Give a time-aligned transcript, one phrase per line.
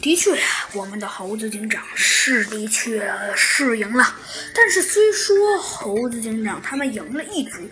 [0.00, 0.38] 的确，
[0.72, 4.14] 我们的猴子警长是的确是赢了。
[4.54, 7.70] 但是虽说猴子警长他们赢了一局，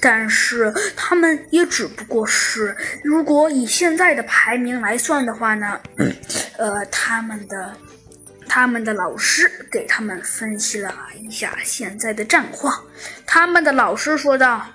[0.00, 5.80] 但是他们也只不过是，如果以现在的排名来算的话呢，
[6.56, 7.76] 呃，他们的
[8.48, 12.84] 他们的老师给他们分析了一下现在的战况。
[13.26, 14.66] 他们的老师说道。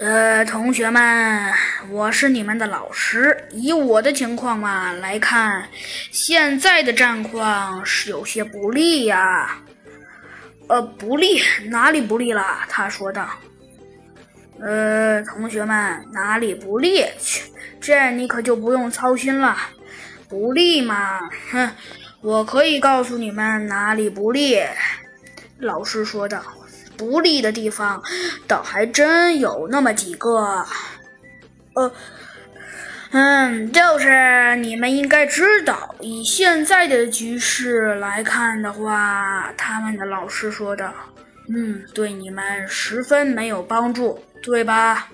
[0.00, 1.52] 呃，同学们，
[1.90, 3.36] 我是你们的老师。
[3.50, 5.68] 以我的情况嘛来看，
[6.10, 9.58] 现在的战况是有些不利呀。
[10.68, 11.42] 呃，不利？
[11.66, 12.42] 哪里不利了？
[12.66, 13.28] 他说道。
[14.58, 17.04] 呃，同学们，哪里不利？
[17.78, 19.54] 这你可就不用操心了。
[20.30, 21.18] 不利嘛，
[21.52, 21.70] 哼，
[22.22, 24.58] 我可以告诉你们哪里不利。
[25.58, 26.42] 老师说道。
[27.00, 28.02] 不利的地方，
[28.46, 30.62] 倒还真有那么几个。
[31.74, 31.90] 呃，
[33.12, 40.92] 嗯，就是你们应该知道，以现在的局势来看的话，他们的老师说的，
[41.48, 45.08] 嗯，对你们十分没有帮助，对吧？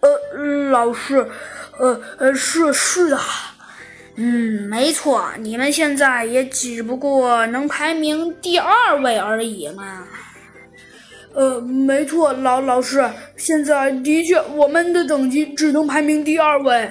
[0.00, 1.26] 呃，老师，
[1.78, 3.22] 呃呃，是是啊，
[4.16, 10.04] 嗯，没错，你们现在也只不过能排名第二位而已嘛。
[11.32, 16.90] 呃，没错，老老师，现在的确，我们的等级只能排名第二位。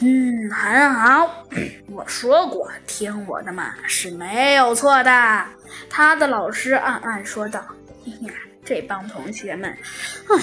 [0.00, 1.44] 嗯，很好，
[1.90, 5.44] 我说过，听我的嘛是没有错的。
[5.88, 7.64] 他的老师暗暗说道
[8.22, 8.32] ：“呀，
[8.64, 9.70] 这帮同学们，
[10.28, 10.42] 唉，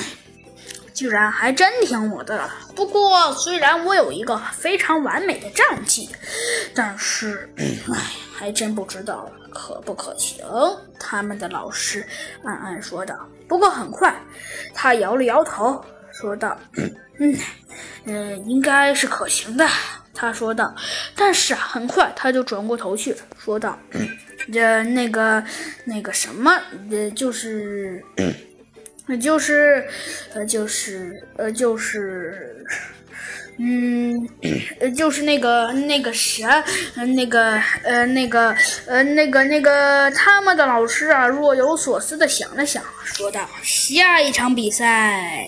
[0.94, 2.50] 居然还真听我的了。
[2.76, 6.10] 不过，虽然我有一个非常完美的战绩，
[6.74, 8.12] 但是， 唉，
[8.42, 10.44] 还真不知道。”可不可行？
[10.98, 12.06] 他们的老师
[12.44, 13.28] 暗暗说道。
[13.50, 14.16] 不过很快，
[14.74, 16.58] 他摇了摇头，说道
[17.20, 17.38] ：“嗯，
[18.06, 19.68] 嗯，应该是可行的。”
[20.16, 20.74] 他说道。
[21.18, 23.78] 但是啊，很快他就转过头去说道
[24.54, 25.44] ：“这那个
[25.84, 26.50] 那个什么，
[26.90, 28.02] 呃，就是，
[29.18, 29.88] 就是，
[30.34, 32.66] 呃，就是，呃，就是。”
[33.64, 34.28] 嗯，
[34.80, 36.64] 呃，就是那个那个啥，
[37.16, 38.56] 那个呃，那个
[38.88, 45.38] 呃，那个那个他们的老师啊，若有所思的想了想，说道：“下一场比赛